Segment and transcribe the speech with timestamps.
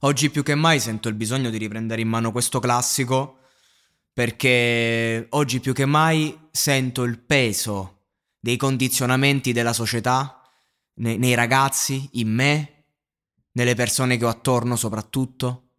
[0.00, 3.38] Oggi più che mai sento il bisogno di riprendere in mano questo classico
[4.12, 10.42] perché oggi più che mai sento il peso dei condizionamenti della società
[10.96, 12.84] nei, nei ragazzi, in me,
[13.52, 15.70] nelle persone che ho attorno soprattutto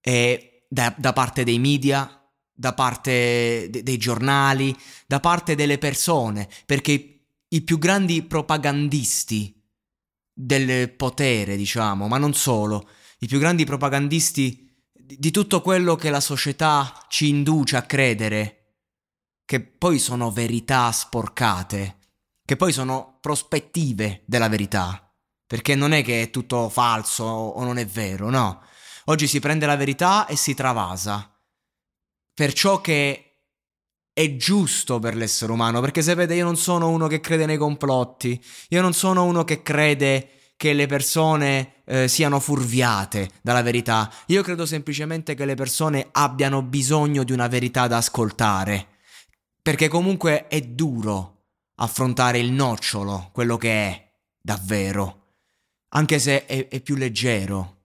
[0.00, 2.18] e da, da parte dei media,
[2.50, 4.74] da parte de- dei giornali,
[5.06, 9.54] da parte delle persone, perché i più grandi propagandisti
[10.32, 12.88] del potere, diciamo, ma non solo,
[13.22, 18.78] i più grandi propagandisti di tutto quello che la società ci induce a credere,
[19.44, 21.98] che poi sono verità sporcate,
[22.44, 25.08] che poi sono prospettive della verità,
[25.46, 28.62] perché non è che è tutto falso o non è vero, no.
[29.04, 31.32] Oggi si prende la verità e si travasa
[32.34, 33.26] per ciò che
[34.12, 38.42] è giusto per l'essere umano, perché sapete io non sono uno che crede nei complotti,
[38.70, 44.12] io non sono uno che crede che le persone eh, siano furviate dalla verità.
[44.26, 48.88] Io credo semplicemente che le persone abbiano bisogno di una verità da ascoltare.
[49.60, 51.44] Perché comunque è duro
[51.76, 55.36] affrontare il nocciolo, quello che è, davvero.
[55.94, 57.84] Anche se è, è più leggero.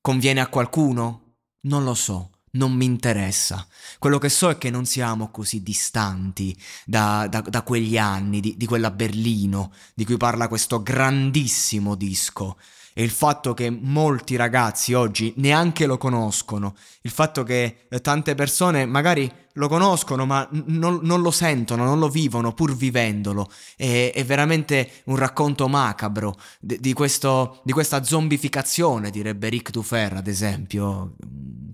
[0.00, 1.34] Conviene a qualcuno?
[1.62, 3.66] Non lo so non mi interessa.
[3.98, 6.54] Quello che so è che non siamo così distanti
[6.84, 12.56] da, da, da quegli anni, di, di, quella Berlino di cui parla questo grandissimo disco
[12.98, 18.86] e il fatto che molti ragazzi oggi neanche lo conoscono, il fatto che tante persone
[18.86, 24.24] magari lo conoscono ma non, non lo sentono, non lo vivono pur vivendolo, è, è
[24.24, 31.14] veramente un racconto macabro di, di, questo, di questa zombificazione, direbbe Rick Dufer ad esempio,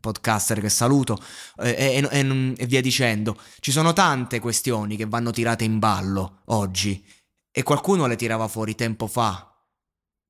[0.05, 1.19] podcaster che saluto,
[1.57, 3.41] e, e, e, e via dicendo.
[3.59, 7.03] Ci sono tante questioni che vanno tirate in ballo oggi
[7.51, 9.49] e qualcuno le tirava fuori tempo fa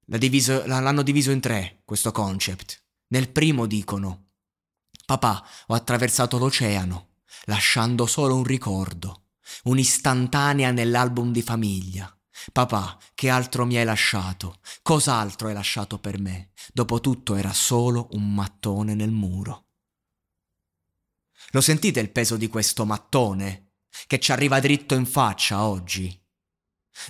[0.07, 2.83] diviso, l'hanno diviso in tre, questo concept.
[3.09, 4.29] Nel primo dicono,
[5.05, 9.31] papà, ho attraversato l'oceano, lasciando solo un ricordo,
[9.65, 12.14] un'istantanea nell'album di famiglia.
[12.53, 14.59] Papà, che altro mi hai lasciato?
[14.83, 16.51] Cos'altro hai lasciato per me?
[16.73, 19.67] Dopotutto era solo un mattone nel muro.
[21.51, 23.73] Lo sentite il peso di questo mattone?
[24.07, 26.21] Che ci arriva dritto in faccia oggi?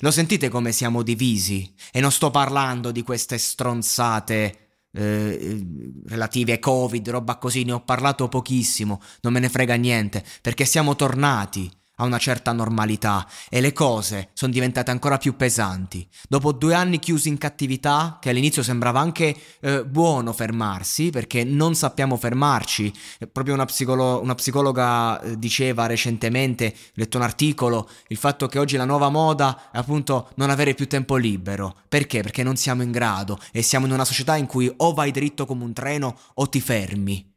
[0.01, 1.75] Lo sentite come siamo divisi?
[1.93, 5.67] E non sto parlando di queste stronzate eh,
[6.07, 10.65] relative ai Covid, roba così, ne ho parlato pochissimo, non me ne frega niente, perché
[10.65, 16.07] siamo tornati a una certa normalità e le cose sono diventate ancora più pesanti.
[16.29, 21.75] Dopo due anni chiusi in cattività, che all'inizio sembrava anche eh, buono fermarsi, perché non
[21.75, 22.93] sappiamo fermarci,
[23.31, 28.59] proprio una, psicolo- una psicologa eh, diceva recentemente, ho letto un articolo, il fatto che
[28.59, 31.77] oggi la nuova moda è appunto non avere più tempo libero.
[31.89, 32.23] Perché?
[32.23, 35.47] Perché non siamo in grado e siamo in una società in cui o vai dritto
[35.47, 37.33] come un treno o ti fermi.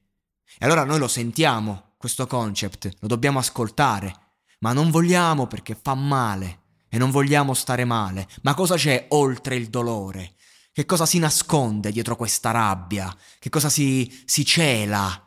[0.60, 4.26] E allora noi lo sentiamo, questo concept, lo dobbiamo ascoltare
[4.60, 8.28] ma non vogliamo perché fa male e non vogliamo stare male.
[8.42, 10.36] Ma cosa c'è oltre il dolore?
[10.72, 13.16] Che cosa si nasconde dietro questa rabbia?
[13.40, 15.24] Che cosa si, si cela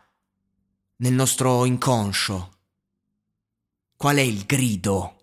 [0.97, 2.59] nel nostro inconscio?
[3.97, 5.17] Qual è il grido?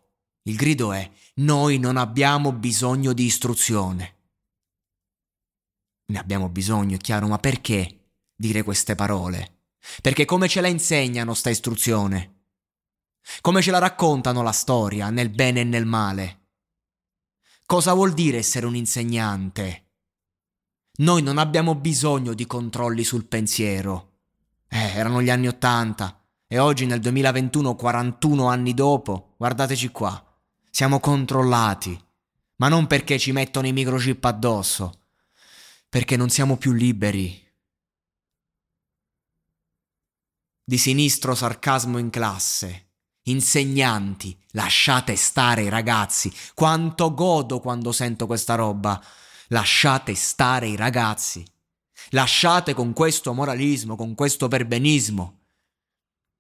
[0.44, 4.16] Il grido è noi non abbiamo bisogno di istruzione.
[6.06, 9.60] Ne abbiamo bisogno, è chiaro, ma perché dire queste parole?
[10.02, 12.37] Perché come ce la insegnano sta istruzione?
[13.42, 16.46] Come ce la raccontano la storia, nel bene e nel male?
[17.66, 19.86] Cosa vuol dire essere un insegnante?
[21.00, 24.20] Noi non abbiamo bisogno di controlli sul pensiero.
[24.68, 30.24] Eh, erano gli anni Ottanta e oggi nel 2021, 41 anni dopo, guardateci qua,
[30.72, 32.02] siamo controllati,
[32.56, 35.02] ma non perché ci mettono i microchip addosso.
[35.90, 37.46] perché non siamo più liberi.
[40.64, 42.87] Di sinistro sarcasmo in classe.
[43.28, 46.32] Insegnanti, lasciate stare i ragazzi.
[46.54, 49.02] Quanto godo quando sento questa roba.
[49.50, 51.46] Lasciate stare i ragazzi.
[52.10, 55.38] Lasciate con questo moralismo, con questo perbenismo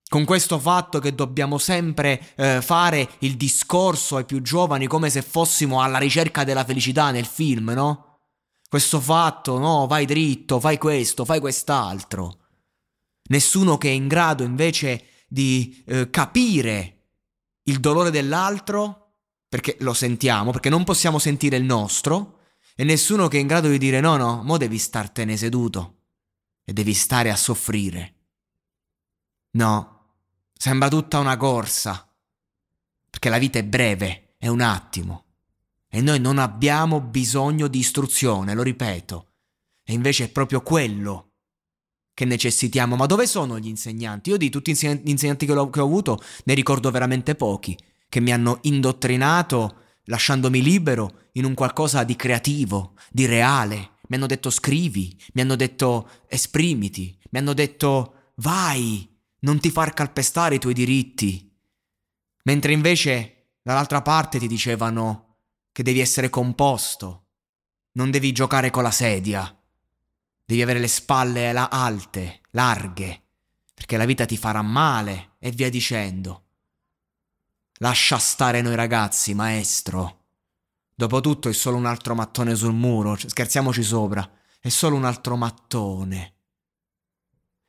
[0.09, 5.21] con questo fatto che dobbiamo sempre eh, fare il discorso ai più giovani come se
[5.21, 8.19] fossimo alla ricerca della felicità nel film, no?
[8.69, 12.37] Questo fatto, no, vai dritto, fai questo, fai quest'altro.
[13.29, 16.93] Nessuno che è in grado invece di eh, capire
[17.63, 19.15] il dolore dell'altro,
[19.47, 22.39] perché lo sentiamo, perché non possiamo sentire il nostro,
[22.75, 26.03] e nessuno che è in grado di dire no, no, mo devi startene seduto
[26.63, 28.13] e devi stare a soffrire.
[29.51, 29.97] No,
[30.57, 32.11] Sembra tutta una corsa.
[33.09, 35.25] Perché la vita è breve, è un attimo.
[35.87, 39.33] E noi non abbiamo bisogno di istruzione, lo ripeto.
[39.83, 41.26] E invece è proprio quello
[42.17, 42.95] che necessitiamo.
[42.95, 44.31] Ma dove sono gli insegnanti?
[44.31, 47.77] Io di tutti gli insegnanti che ho, che ho avuto ne ricordo veramente pochi,
[48.09, 53.91] che mi hanno indottrinato lasciandomi libero in un qualcosa di creativo, di reale.
[54.07, 59.07] Mi hanno detto scrivi, mi hanno detto esprimiti, mi hanno detto vai,
[59.41, 61.55] non ti far calpestare i tuoi diritti.
[62.45, 65.35] Mentre invece dall'altra parte ti dicevano
[65.71, 67.27] che devi essere composto,
[67.91, 69.55] non devi giocare con la sedia,
[70.47, 73.23] devi avere le spalle alte, larghe,
[73.73, 76.45] perché la vita ti farà male e via dicendo.
[77.79, 80.23] Lascia stare noi ragazzi, maestro.
[80.95, 84.27] Dopotutto è solo un altro mattone sul muro, scherziamoci sopra,
[84.59, 86.35] è solo un altro mattone.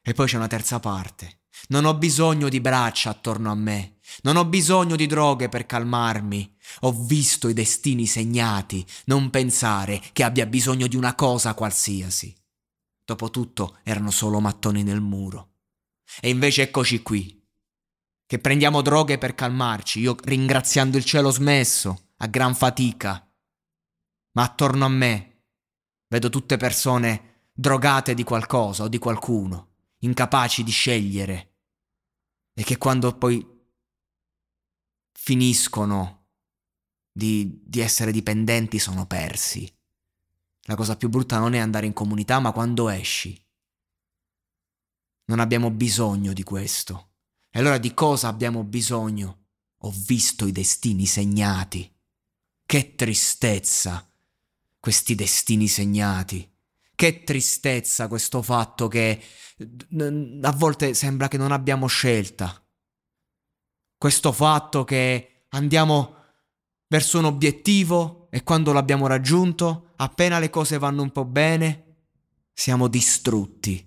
[0.01, 1.39] E poi c'è una terza parte
[1.69, 3.97] non ho bisogno di braccia attorno a me.
[4.23, 6.57] Non ho bisogno di droghe per calmarmi.
[6.81, 8.85] Ho visto i destini segnati.
[9.07, 12.35] Non pensare che abbia bisogno di una cosa qualsiasi.
[13.09, 15.55] Dopotutto erano solo mattoni nel muro.
[16.21, 17.43] E invece eccoci qui.
[18.27, 23.27] Che prendiamo droghe per calmarci, io ringraziando il cielo smesso, a gran fatica.
[24.33, 25.45] Ma attorno a me
[26.09, 31.55] vedo tutte persone drogate di qualcosa o di qualcuno, incapaci di scegliere
[32.53, 33.43] e che quando poi
[35.19, 36.27] finiscono
[37.11, 39.78] di, di essere dipendenti sono persi.
[40.69, 43.43] La cosa più brutta non è andare in comunità, ma quando esci.
[45.25, 47.13] Non abbiamo bisogno di questo.
[47.51, 49.47] E allora di cosa abbiamo bisogno?
[49.79, 51.91] Ho visto i destini segnati.
[52.67, 54.13] Che tristezza
[54.79, 56.55] questi destini segnati.
[56.95, 59.23] Che tristezza questo fatto che
[60.43, 62.63] a volte sembra che non abbiamo scelta.
[63.97, 66.18] Questo fatto che andiamo
[66.89, 71.85] verso un obiettivo e quando l'abbiamo raggiunto, appena le cose vanno un po' bene,
[72.53, 73.87] siamo distrutti.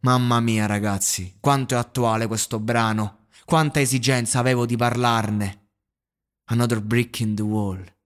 [0.00, 5.66] Mamma mia ragazzi, quanto è attuale questo brano, quanta esigenza avevo di parlarne.
[6.44, 7.96] Another brick in the wall.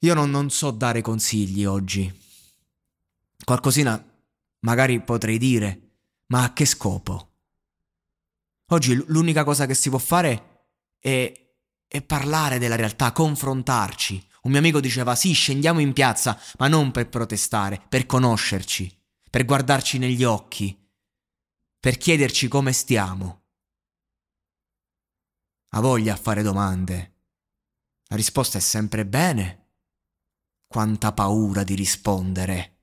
[0.00, 2.12] Io non, non so dare consigli oggi.
[3.42, 4.04] Qualcosina
[4.60, 5.90] magari potrei dire,
[6.26, 7.30] ma a che scopo?
[8.70, 10.47] Oggi l'unica cosa che si può fare
[10.98, 11.32] è,
[11.86, 14.26] è parlare della realtà, confrontarci.
[14.42, 18.94] Un mio amico diceva sì, scendiamo in piazza, ma non per protestare, per conoscerci,
[19.30, 20.76] per guardarci negli occhi,
[21.78, 23.44] per chiederci come stiamo.
[25.70, 27.14] Ha voglia a fare domande.
[28.06, 29.66] La risposta è sempre bene
[30.66, 32.77] quanta paura di rispondere.